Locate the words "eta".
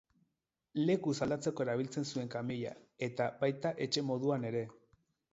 3.09-3.27